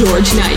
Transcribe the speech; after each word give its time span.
George 0.00 0.34
Knight. 0.34 0.56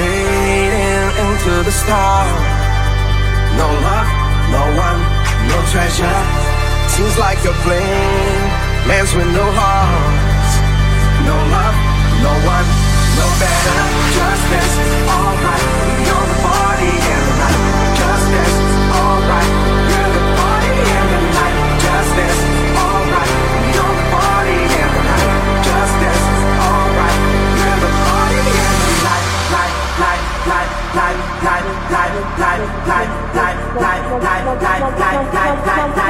fading 0.00 1.08
into 1.24 1.52
the 1.68 1.74
stars. 1.82 2.32
No 3.60 3.68
love, 3.86 4.08
no 4.56 4.64
one, 4.86 5.00
no 5.50 5.58
treasure. 5.72 6.18
Seems 6.94 7.16
like 7.18 7.40
a 7.52 7.54
plane 7.64 8.44
lands 8.88 9.12
with 9.16 9.30
no 9.40 9.46
hearts. 9.60 10.52
No 11.28 11.36
love, 11.56 11.76
no 12.26 12.34
one, 12.54 12.68
no 13.18 13.26
better. 13.42 13.78
Just 14.16 14.44
this, 14.52 14.72
alright. 15.16 16.09
life, 34.18 34.62
life, 34.62 34.98
life, 34.98 35.34
life, 35.34 35.66
life, 35.66 35.96
life. 35.96 36.09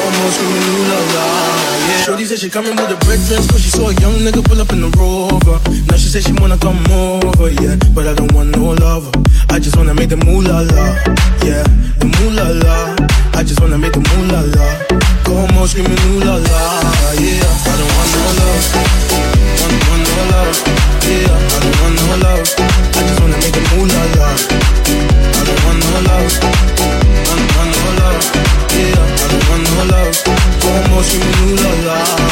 almost 0.00 0.34
screaming 0.36 0.64
you 0.68 0.82
la 0.90 0.98
la. 1.14 1.26
Yeah. 1.88 2.02
Shorty 2.04 2.24
said 2.24 2.38
she 2.38 2.48
coming 2.50 2.76
with 2.76 2.90
a 2.90 2.98
breakfast, 3.04 3.28
dress 3.28 3.46
cause 3.50 3.62
she 3.62 3.70
saw 3.70 3.88
a 3.90 3.94
young 4.00 4.16
nigga 4.24 4.42
pull 4.44 4.60
up 4.60 4.70
in 4.72 4.80
the 4.80 4.90
Rover. 4.96 5.58
Now 5.88 5.96
she 5.96 6.08
said 6.08 6.22
she 6.24 6.32
wanna 6.40 6.58
come 6.58 6.80
over, 6.90 7.50
yeah, 7.62 7.76
but 7.94 8.06
I 8.06 8.14
don't 8.14 8.32
want 8.32 8.56
no 8.56 8.72
lover. 8.72 9.12
I 9.50 9.58
just 9.58 9.76
wanna 9.76 9.94
make 9.94 10.08
the 10.08 10.16
moolah 10.16 10.64
la, 10.72 10.84
yeah, 11.44 11.62
the 12.00 12.06
moolah 12.06 12.50
la. 12.64 12.96
I 13.34 13.42
just 13.44 13.60
wanna 13.60 13.78
make 13.78 13.92
the 13.92 14.00
moolah 14.00 14.42
la. 14.56 14.66
Go 15.24 15.34
home 15.38 15.58
all 15.58 15.66
screaming 15.66 15.98
ooh 16.10 16.20
la 16.24 16.36
la, 16.36 16.62
yeah. 17.20 17.44
I 17.68 17.74
don't 17.78 17.92
want 17.96 18.10
no 18.14 18.24
love, 18.40 18.64
want, 19.60 19.74
want 19.88 20.02
no 20.08 20.22
love, 20.32 20.56
yeah. 21.06 21.30
I 21.30 21.58
don't 21.62 21.76
want 21.82 21.94
no 22.00 22.06
love. 22.26 22.48
I 22.96 23.00
just 23.06 23.20
wanna 23.20 23.38
make 23.38 23.54
the 23.54 23.62
moolah 23.70 24.04
la. 24.16 24.61
como 31.02 31.10
si 31.10 31.84
la 31.84 32.31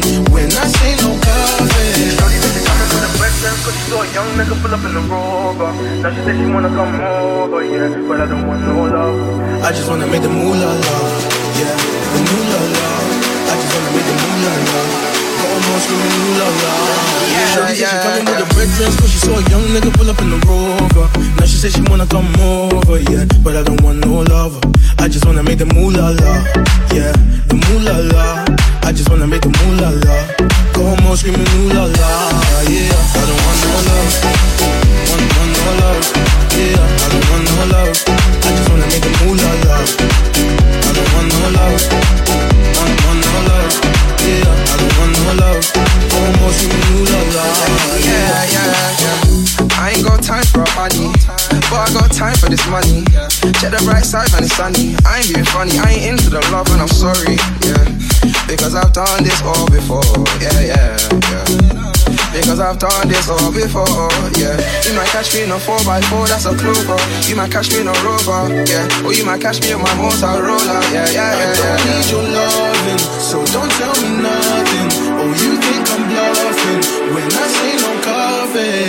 when 0.41 0.49
I 0.57 0.65
say 0.67 0.95
no 0.97 1.13
coffee. 1.21 2.17
Cause 3.41 3.73
she 3.73 3.89
saw 3.89 4.01
a 4.01 4.13
young 4.13 4.29
nigga 4.37 4.57
pull 4.61 4.73
up 4.73 4.83
in 4.85 4.93
the 4.93 5.01
rover 5.09 5.69
Now 6.01 6.13
she 6.13 6.21
said 6.21 6.37
she 6.37 6.45
wanna 6.45 6.69
come 6.69 6.93
over, 7.01 7.65
yeah 7.65 7.89
But 8.07 8.21
I 8.21 8.25
don't 8.25 8.45
want 8.47 8.61
no 8.61 8.85
love 8.85 9.63
I 9.65 9.71
just 9.71 9.89
wanna 9.89 10.05
make 10.07 10.21
the 10.21 10.29
moolah 10.29 10.77
love, 10.77 11.13
yeah 11.57 11.73
The 12.13 12.21
moolah 12.21 12.63
love 12.77 13.09
I 13.49 13.53
just 13.57 13.71
wanna 13.73 13.91
make 13.97 14.05
the 14.05 14.15
moolah 14.21 14.55
love 14.69 15.21
almost 15.41 15.83
screaming 15.85 16.37
la 16.37 16.47
la. 16.61 16.73
Yeah, 17.33 17.47
Shorty 17.53 17.75
said 17.75 17.89
she 17.89 17.97
coming 18.05 18.25
with 18.29 18.39
the 18.39 18.47
red 18.55 18.69
dress, 18.77 18.93
cause 18.99 19.11
she 19.11 19.19
saw 19.19 19.35
a 19.37 19.43
young 19.49 19.65
nigga 19.73 19.91
pull 19.93 20.09
up 20.09 20.21
in 20.21 20.29
the 20.29 20.39
Rover. 20.47 21.05
Now 21.37 21.45
she 21.45 21.57
said 21.57 21.71
she 21.73 21.81
wanna 21.89 22.05
come 22.05 22.29
over, 22.39 22.99
yeah, 23.11 23.25
but 23.43 23.57
I 23.57 23.63
don't 23.63 23.81
want 23.81 24.05
no 24.05 24.21
lover. 24.21 24.61
I 24.99 25.07
just 25.07 25.25
wanna 25.25 25.43
make 25.43 25.57
the 25.57 25.65
moolah 25.65 26.13
la, 26.13 26.33
yeah, 26.93 27.11
the 27.49 27.55
moolah 27.57 27.99
la. 28.13 28.70
I 28.91 28.93
just 28.93 29.07
wanna 29.09 29.25
make 29.25 29.39
the 29.39 29.47
moolah 29.47 30.03
la. 30.03 30.17
Go 30.75 30.83
home 30.83 31.15
screaming 31.15 31.47
ooh 31.63 31.71
la 31.71 31.87
la, 31.87 32.11
yeah. 32.67 32.91
I 32.91 33.23
don't 33.23 33.39
want 33.39 33.59
no 33.63 33.79
love, 33.87 34.19
want, 35.07 35.23
want 35.31 35.51
no 35.55 35.71
love, 35.79 36.03
yeah. 36.59 36.75
I 36.75 37.07
don't 37.07 37.23
want 37.31 37.43
no 37.47 37.71
love. 37.71 37.95
I 38.43 38.51
just 38.51 38.67
wanna 38.67 38.83
make 38.91 38.99
the 38.99 39.11
moolah 39.23 39.55
la. 39.63 39.79
I 39.79 40.91
don't 40.91 41.07
want 41.15 41.31
no 41.31 41.47
love, 41.55 41.79
want, 42.75 42.91
want 43.07 43.19
no 43.23 43.39
love, 43.47 43.79
yeah. 44.27 44.59
I 44.59 44.75
don't 44.75 44.91
want 44.99 45.15
no 45.23 45.39
love, 45.39 45.63
almost 46.11 46.59
give 46.59 46.75
me 46.75 46.83
new 46.91 47.07
love, 47.15 47.31
yeah, 48.03 48.43
yeah, 48.43 48.75
yeah. 49.07 49.79
I 49.79 49.95
ain't 49.95 50.03
got 50.03 50.19
time 50.21 50.43
for 50.51 50.67
a 50.67 50.71
body, 50.75 51.07
but 51.71 51.79
I 51.79 51.87
got 51.95 52.11
time 52.11 52.35
for 52.35 52.49
this 52.51 52.67
money. 52.67 53.07
Check 53.61 53.77
the 53.77 53.85
bright 53.85 54.01
side 54.01 54.25
when 54.33 54.41
it's 54.41 54.57
sunny. 54.57 54.97
I 55.05 55.21
ain't 55.21 55.29
being 55.29 55.45
funny, 55.53 55.77
I 55.77 55.93
ain't 55.93 56.17
into 56.17 56.33
the 56.33 56.41
love 56.49 56.65
and 56.73 56.81
I'm 56.81 56.89
sorry, 56.89 57.37
yeah. 57.61 57.85
Because 58.49 58.73
I've 58.73 58.89
done 58.89 59.21
this 59.21 59.37
all 59.45 59.69
before, 59.69 60.01
yeah, 60.41 60.73
yeah, 60.73 60.97
yeah. 61.29 61.45
Because 62.33 62.57
I've 62.57 62.81
done 62.81 63.05
this 63.05 63.29
all 63.29 63.53
before, 63.53 63.85
yeah. 64.33 64.57
You 64.81 64.97
might 64.97 65.13
catch 65.13 65.37
me 65.37 65.45
in 65.45 65.53
a 65.53 65.61
4x4, 65.61 66.25
that's 66.25 66.49
a 66.49 66.57
clover. 66.57 66.97
You 67.29 67.37
might 67.37 67.53
catch 67.53 67.69
me 67.69 67.85
in 67.85 67.87
a 67.87 67.93
rover, 68.01 68.49
yeah. 68.65 68.89
Or 69.05 69.13
you 69.13 69.29
might 69.29 69.45
catch 69.45 69.61
me 69.61 69.69
in 69.69 69.77
my 69.77 69.93
Motorola, 69.93 70.81
yeah, 70.89 71.05
yeah, 71.13 71.29
yeah. 71.29 71.37
I 71.37 71.53
don't 71.53 71.85
need 71.85 72.09
your 72.09 72.25
loving, 72.33 72.97
so 73.21 73.45
don't 73.53 73.69
tell 73.77 73.93
me 74.01 74.25
nothing. 74.25 74.89
Oh, 75.21 75.29
you 75.37 75.61
think 75.61 75.85
I'm 75.85 76.09
bluffing 76.09 77.13
when 77.13 77.29
I 77.29 77.45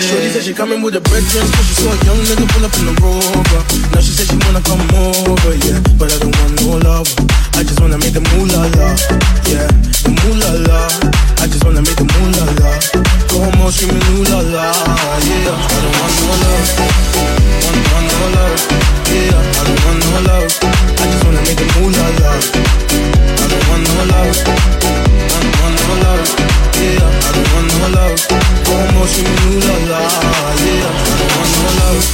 Shorty 0.03 0.29
said 0.35 0.43
she 0.43 0.53
coming 0.53 0.83
with 0.83 0.97
a 0.97 1.01
bread 1.01 1.23
dress, 1.31 1.47
cause 1.55 1.67
she 1.71 1.75
saw 1.79 1.93
a 1.95 1.99
young 2.03 2.19
nigga 2.27 2.43
pull 2.51 2.65
up 2.67 2.75
in 2.75 2.91
the 2.91 2.95
rover. 2.99 3.63
Now 3.95 4.03
she 4.03 4.11
said 4.11 4.27
she 4.27 4.37
wanna 4.43 4.59
come 4.67 4.83
over, 4.99 5.55
yeah. 5.63 5.79
But 5.95 6.11
I 6.11 6.19
don't 6.19 6.35
want 6.43 6.59
no 6.59 6.83
love. 6.83 7.07
I 7.55 7.63
just 7.63 7.79
wanna 7.79 7.99
make 8.03 8.11
the 8.11 8.25
moolah 8.35 8.67
la, 8.75 8.99
yeah. 9.47 9.71
The 10.03 10.11
moolah 10.11 10.67
la. 10.67 10.91
I 11.39 11.47
just 11.47 11.63
wanna 11.63 11.87
make 11.87 11.95
the 11.95 12.03
moolah 12.03 12.51
la. 12.59 12.71
Go 13.31 13.47
home 13.47 13.63
all 13.63 13.71
screaming 13.71 14.03
ooh 14.11 14.27
yeah. 14.27 14.75
I 14.75 15.79
don't 15.79 15.95
want 15.95 16.15
no 16.19 16.35
love. 16.43 16.67
Want, 17.63 17.79
want 17.95 18.07
no 18.11 18.27
love, 18.35 18.59
yeah. 19.07 19.39
I 19.39 19.63
don't 19.63 19.81
want 19.87 19.99
no 20.03 20.19
love. 20.27 20.51
I 20.99 21.05
just 21.15 21.23
wanna 21.23 21.43
make 21.47 21.59
the 21.63 21.67
moolah 21.79 22.11
la. 22.19 22.33
I 23.39 23.45
don't 23.47 23.65
want 23.71 23.83
no 23.87 24.03
love. 24.11 24.82
La 29.13 29.77
la. 29.91 29.99
I 29.99 30.97
don't 31.19 31.33
want 31.37 31.53
no 31.61 31.69
love. 31.81 32.07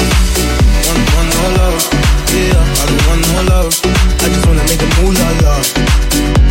Want, 0.88 1.30
no 1.30 1.46
love, 1.58 1.82
yeah. 2.34 2.58
I 2.58 2.86
don't 2.88 3.02
want 3.06 3.22
no 3.28 3.38
love. 3.54 3.74
I 4.18 4.26
just 4.28 4.44
wanna 4.46 4.64
moolah 4.98 5.32
la. 5.44 5.54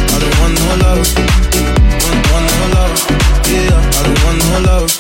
I 0.08 0.20
don't 0.22 0.36
want 0.40 0.56
no 0.56 0.72
love. 0.84 1.10
Want, 2.32 2.48
no 2.48 2.66
love, 2.76 3.00
yeah. 3.52 3.76
I 3.76 4.04
don't 4.06 4.20
want 4.24 4.40
no 4.48 4.58
love. 4.72 4.92